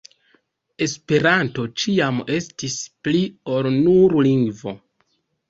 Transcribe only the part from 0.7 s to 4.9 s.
Esperanto ĉiam estis pli ol nur lingvo.